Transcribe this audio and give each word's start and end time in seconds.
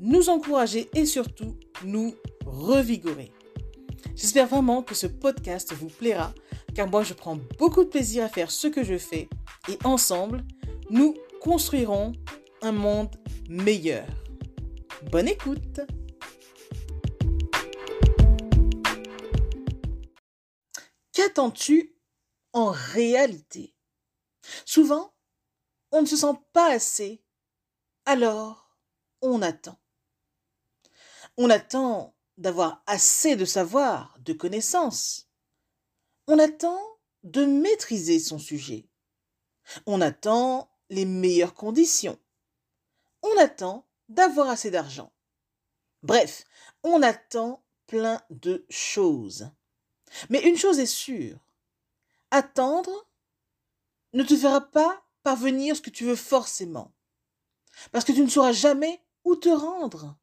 nous 0.00 0.28
encourager 0.28 0.88
et 0.94 1.06
surtout 1.06 1.56
nous 1.84 2.14
revigorer. 2.44 3.32
J'espère 4.14 4.46
vraiment 4.46 4.82
que 4.82 4.94
ce 4.94 5.06
podcast 5.06 5.72
vous 5.74 5.88
plaira, 5.88 6.32
car 6.74 6.88
moi 6.88 7.02
je 7.02 7.14
prends 7.14 7.38
beaucoup 7.58 7.84
de 7.84 7.88
plaisir 7.88 8.24
à 8.24 8.28
faire 8.28 8.50
ce 8.50 8.66
que 8.66 8.82
je 8.82 8.98
fais 8.98 9.28
et 9.68 9.78
ensemble, 9.84 10.44
nous 10.90 11.14
construirons 11.40 12.12
un 12.62 12.72
monde 12.72 13.14
meilleur. 13.48 14.06
Bonne 15.10 15.28
écoute 15.28 15.80
Qu'attends-tu 21.12 21.96
en 22.52 22.70
réalité? 22.70 23.74
Souvent, 24.64 25.12
on 25.90 26.02
ne 26.02 26.06
se 26.06 26.16
sent 26.16 26.34
pas 26.52 26.72
assez, 26.72 27.24
alors 28.06 28.76
on 29.20 29.42
attend. 29.42 29.78
On 31.40 31.50
attend 31.50 32.16
d'avoir 32.36 32.82
assez 32.86 33.36
de 33.36 33.44
savoir, 33.44 34.18
de 34.18 34.32
connaissances. 34.32 35.28
On 36.26 36.36
attend 36.36 36.80
de 37.22 37.44
maîtriser 37.44 38.18
son 38.18 38.40
sujet. 38.40 38.88
On 39.86 40.00
attend 40.00 40.68
les 40.90 41.04
meilleures 41.04 41.54
conditions. 41.54 42.18
On 43.22 43.38
attend 43.38 43.86
d'avoir 44.08 44.48
assez 44.48 44.72
d'argent. 44.72 45.12
Bref, 46.02 46.42
on 46.82 47.02
attend 47.02 47.62
plein 47.86 48.20
de 48.30 48.66
choses. 48.68 49.48
Mais 50.30 50.42
une 50.42 50.56
chose 50.56 50.80
est 50.80 50.86
sûre, 50.86 51.38
attendre 52.32 53.06
ne 54.12 54.24
te 54.24 54.36
fera 54.36 54.60
pas 54.60 55.04
parvenir 55.22 55.76
ce 55.76 55.82
que 55.82 55.90
tu 55.90 56.04
veux 56.04 56.16
forcément. 56.16 56.92
Parce 57.92 58.04
que 58.04 58.12
tu 58.12 58.22
ne 58.22 58.28
sauras 58.28 58.52
jamais 58.52 59.04
où 59.22 59.36
te 59.36 59.48
rendre. 59.48 60.16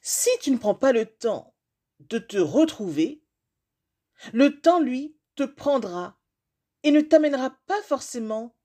Si 0.00 0.30
tu 0.40 0.50
ne 0.50 0.58
prends 0.58 0.74
pas 0.74 0.92
le 0.92 1.06
temps 1.06 1.54
de 2.00 2.18
te 2.18 2.38
retrouver, 2.38 3.22
le 4.32 4.60
temps, 4.60 4.80
lui, 4.80 5.16
te 5.34 5.42
prendra 5.42 6.18
et 6.82 6.90
ne 6.90 7.00
t'amènera 7.00 7.50
pas 7.66 7.82
forcément 7.82 8.56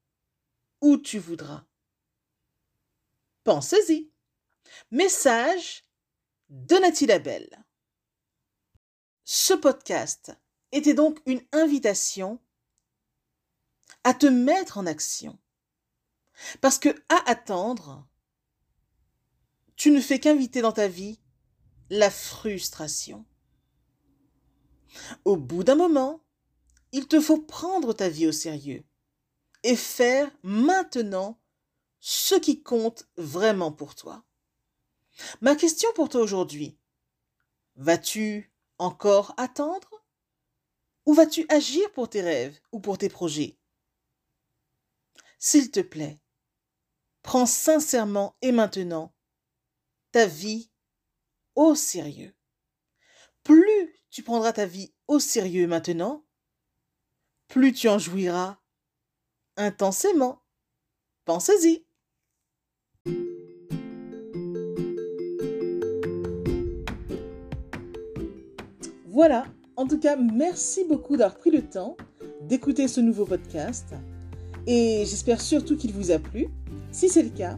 où 0.81 0.97
tu 0.97 1.19
voudras. 1.19 1.65
Pensez-y. 3.43 4.11
Message 4.91 5.83
de 6.49 6.75
Nathalie 6.75 7.07
Labelle. 7.07 7.65
Ce 9.23 9.53
podcast 9.53 10.31
était 10.71 10.93
donc 10.93 11.19
une 11.25 11.41
invitation 11.51 12.39
à 14.03 14.13
te 14.13 14.25
mettre 14.25 14.77
en 14.77 14.85
action. 14.85 15.37
Parce 16.61 16.79
que 16.79 16.89
à 17.09 17.29
attendre, 17.29 18.07
tu 19.75 19.91
ne 19.91 20.01
fais 20.01 20.19
qu'inviter 20.19 20.61
dans 20.61 20.71
ta 20.71 20.87
vie 20.87 21.19
la 21.89 22.09
frustration. 22.09 23.25
Au 25.25 25.37
bout 25.37 25.63
d'un 25.63 25.75
moment, 25.75 26.23
il 26.91 27.07
te 27.07 27.19
faut 27.19 27.39
prendre 27.39 27.93
ta 27.93 28.09
vie 28.09 28.27
au 28.27 28.31
sérieux 28.31 28.83
et 29.63 29.75
faire 29.75 30.31
maintenant 30.43 31.39
ce 31.99 32.35
qui 32.35 32.61
compte 32.61 33.07
vraiment 33.17 33.71
pour 33.71 33.95
toi. 33.95 34.23
Ma 35.41 35.55
question 35.55 35.89
pour 35.95 36.09
toi 36.09 36.21
aujourd'hui, 36.21 36.77
vas-tu 37.75 38.53
encore 38.77 39.33
attendre 39.37 40.05
ou 41.05 41.13
vas-tu 41.13 41.45
agir 41.49 41.91
pour 41.91 42.09
tes 42.09 42.21
rêves 42.21 42.59
ou 42.71 42.79
pour 42.79 42.97
tes 42.97 43.09
projets? 43.09 43.57
S'il 45.39 45.71
te 45.71 45.79
plaît, 45.79 46.19
prends 47.21 47.45
sincèrement 47.45 48.35
et 48.41 48.51
maintenant 48.51 49.13
ta 50.11 50.25
vie 50.25 50.71
au 51.55 51.75
sérieux. 51.75 52.33
Plus 53.43 53.95
tu 54.09 54.23
prendras 54.23 54.53
ta 54.53 54.65
vie 54.65 54.93
au 55.07 55.19
sérieux 55.19 55.67
maintenant, 55.67 56.25
plus 57.47 57.73
tu 57.73 57.87
en 57.89 57.99
jouiras 57.99 58.57
intensément. 59.57 60.41
Pensez-y. 61.25 61.85
Voilà, 69.07 69.45
en 69.77 69.87
tout 69.87 69.99
cas, 69.99 70.17
merci 70.17 70.83
beaucoup 70.83 71.15
d'avoir 71.15 71.37
pris 71.37 71.51
le 71.51 71.61
temps 71.61 71.95
d'écouter 72.41 72.87
ce 72.87 72.99
nouveau 72.99 73.25
podcast 73.25 73.95
et 74.67 75.03
j'espère 75.05 75.41
surtout 75.41 75.77
qu'il 75.77 75.93
vous 75.93 76.11
a 76.11 76.19
plu. 76.19 76.47
Si 76.91 77.09
c'est 77.09 77.23
le 77.23 77.29
cas, 77.29 77.57